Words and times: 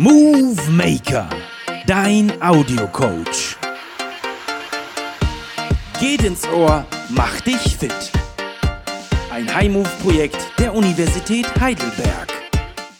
Movie 0.00 0.70
Maker, 0.70 1.28
dein 1.88 2.30
Audiocoach. 2.40 3.56
Geht 5.98 6.22
ins 6.22 6.46
Ohr, 6.46 6.86
mach 7.08 7.40
dich 7.40 7.76
fit. 7.76 8.12
Ein 9.32 9.52
High-Move-Projekt 9.52 10.36
der 10.60 10.72
Universität 10.72 11.48
Heidelberg. 11.60 12.28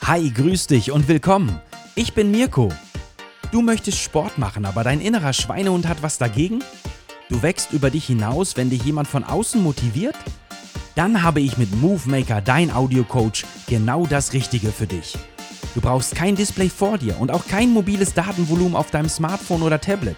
Hi, 0.06 0.28
grüß 0.28 0.66
dich 0.66 0.90
und 0.90 1.06
willkommen. 1.06 1.60
Ich 1.94 2.14
bin 2.14 2.32
Mirko. 2.32 2.72
Du 3.52 3.62
möchtest 3.62 4.00
Sport 4.00 4.36
machen, 4.36 4.64
aber 4.66 4.82
dein 4.82 5.00
innerer 5.00 5.32
Schweinehund 5.32 5.86
hat 5.86 6.02
was 6.02 6.18
dagegen? 6.18 6.64
Du 7.28 7.42
wächst 7.42 7.72
über 7.72 7.90
dich 7.90 8.06
hinaus, 8.06 8.56
wenn 8.56 8.70
dich 8.70 8.82
jemand 8.82 9.06
von 9.06 9.22
außen 9.22 9.62
motiviert? 9.62 10.16
Dann 10.96 11.22
habe 11.22 11.38
ich 11.38 11.58
mit 11.58 11.72
MoveMaker, 11.80 12.40
dein 12.40 12.72
Audiocoach, 12.72 13.44
genau 13.68 14.04
das 14.04 14.32
Richtige 14.32 14.72
für 14.72 14.88
dich. 14.88 15.16
Du 15.78 15.82
brauchst 15.82 16.16
kein 16.16 16.34
Display 16.34 16.68
vor 16.68 16.98
dir 16.98 17.20
und 17.20 17.30
auch 17.30 17.46
kein 17.46 17.70
mobiles 17.70 18.12
Datenvolumen 18.12 18.74
auf 18.74 18.90
deinem 18.90 19.08
Smartphone 19.08 19.62
oder 19.62 19.80
Tablet. 19.80 20.16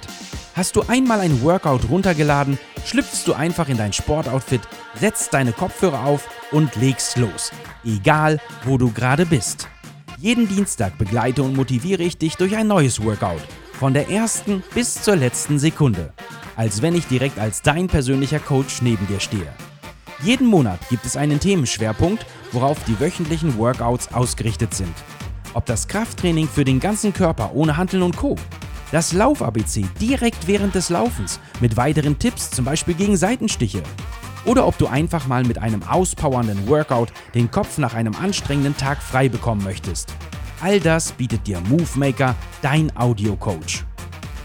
Hast 0.54 0.74
du 0.74 0.84
einmal 0.88 1.20
ein 1.20 1.42
Workout 1.42 1.90
runtergeladen, 1.90 2.58
schlüpfst 2.86 3.26
du 3.26 3.34
einfach 3.34 3.68
in 3.68 3.76
dein 3.76 3.92
Sportoutfit, 3.92 4.62
setzt 4.94 5.34
deine 5.34 5.52
Kopfhörer 5.52 6.06
auf 6.06 6.26
und 6.50 6.76
legst 6.76 7.18
los. 7.18 7.52
Egal, 7.84 8.40
wo 8.64 8.78
du 8.78 8.90
gerade 8.90 9.26
bist. 9.26 9.68
Jeden 10.16 10.48
Dienstag 10.48 10.96
begleite 10.96 11.42
und 11.42 11.54
motiviere 11.54 12.04
ich 12.04 12.16
dich 12.16 12.36
durch 12.36 12.56
ein 12.56 12.68
neues 12.68 13.04
Workout. 13.04 13.42
Von 13.78 13.92
der 13.92 14.08
ersten 14.08 14.62
bis 14.74 15.02
zur 15.02 15.16
letzten 15.16 15.58
Sekunde. 15.58 16.14
Als 16.56 16.80
wenn 16.80 16.94
ich 16.94 17.06
direkt 17.06 17.38
als 17.38 17.60
dein 17.60 17.86
persönlicher 17.86 18.38
Coach 18.38 18.80
neben 18.80 19.06
dir 19.08 19.20
stehe. 19.20 19.52
Jeden 20.22 20.46
Monat 20.46 20.80
gibt 20.88 21.04
es 21.04 21.18
einen 21.18 21.38
Themenschwerpunkt, 21.38 22.24
worauf 22.52 22.82
die 22.84 22.98
wöchentlichen 22.98 23.58
Workouts 23.58 24.14
ausgerichtet 24.14 24.72
sind. 24.72 24.94
Ob 25.54 25.66
das 25.66 25.88
Krafttraining 25.88 26.46
für 26.46 26.64
den 26.64 26.78
ganzen 26.78 27.12
Körper 27.12 27.50
ohne 27.54 27.76
Hanteln 27.76 28.02
und 28.02 28.16
Co. 28.16 28.36
Das 28.92 29.12
Lauf-ABC 29.12 29.84
direkt 30.00 30.46
während 30.46 30.74
des 30.74 30.90
Laufens 30.90 31.40
mit 31.60 31.76
weiteren 31.76 32.18
Tipps, 32.18 32.50
zum 32.50 32.64
Beispiel 32.64 32.94
gegen 32.94 33.16
Seitenstiche. 33.16 33.82
Oder 34.44 34.66
ob 34.66 34.78
du 34.78 34.86
einfach 34.86 35.26
mal 35.26 35.44
mit 35.44 35.58
einem 35.58 35.82
auspowernden 35.82 36.68
Workout 36.68 37.12
den 37.34 37.50
Kopf 37.50 37.78
nach 37.78 37.94
einem 37.94 38.14
anstrengenden 38.14 38.76
Tag 38.76 39.02
frei 39.02 39.28
bekommen 39.28 39.62
möchtest. 39.62 40.12
All 40.60 40.80
das 40.80 41.12
bietet 41.12 41.46
dir 41.46 41.60
MoveMaker, 41.68 42.34
dein 42.62 42.96
Audio-Coach. 42.96 43.84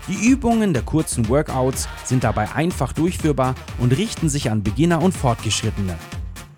Die 0.08 0.28
Übungen 0.28 0.74
der 0.74 0.84
kurzen 0.84 1.28
Workouts 1.30 1.88
sind 2.04 2.24
dabei 2.24 2.52
einfach 2.54 2.94
durchführbar 2.94 3.56
und 3.80 3.98
richten 3.98 4.30
sich 4.30 4.52
an 4.52 4.62
Beginner 4.64 5.02
und 5.02 5.14
Fortgeschrittene. 5.14 5.96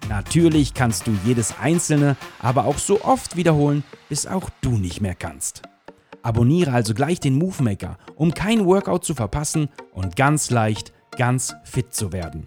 Natürlich 0.10 0.74
kannst 0.74 1.08
du 1.08 1.18
jedes 1.26 1.58
einzelne, 1.60 2.16
aber 2.40 2.66
auch 2.66 2.78
so 2.78 3.04
oft 3.04 3.36
wiederholen, 3.36 3.84
bis 4.10 4.26
auch 4.26 4.50
du 4.62 4.72
nicht 4.78 5.02
mehr 5.02 5.16
kannst. 5.16 5.64
Abonniere 6.22 6.72
also 6.72 6.94
gleich 6.94 7.20
den 7.20 7.38
Movemaker, 7.38 7.98
um 8.16 8.34
kein 8.34 8.66
Workout 8.66 9.06
zu 9.06 9.16
verpassen 9.16 9.70
und 9.92 10.16
ganz 10.16 10.50
leicht, 10.50 10.94
ganz 11.18 11.56
fit 11.64 11.94
zu 11.94 12.12
werden. 12.12 12.46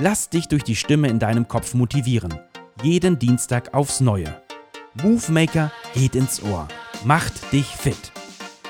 Lass 0.00 0.30
dich 0.30 0.48
durch 0.48 0.64
die 0.64 0.76
Stimme 0.76 1.08
in 1.08 1.18
deinem 1.18 1.48
Kopf 1.48 1.74
motivieren. 1.74 2.34
Jeden 2.82 3.18
Dienstag 3.18 3.74
aufs 3.74 4.00
Neue. 4.00 4.40
Movemaker 5.02 5.72
geht 5.94 6.14
ins 6.14 6.42
Ohr. 6.42 6.68
Macht 7.04 7.52
dich 7.52 7.66
fit. 7.66 8.12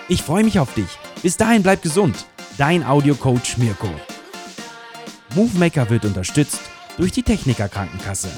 Ich 0.09 0.23
freue 0.23 0.45
mich 0.45 0.59
auf 0.59 0.73
dich. 0.75 0.99
Bis 1.23 1.37
dahin 1.37 1.62
bleib 1.62 1.83
gesund. 1.83 2.27
Dein 2.56 2.84
Audiocoach 2.84 3.59
Mirko. 3.59 3.89
Movemaker 5.34 5.91
wird 5.91 6.06
unterstützt 6.06 6.61
durch 6.98 7.12
die 7.12 7.22
Techniker 7.22 7.68
Krankenkasse. 7.68 8.28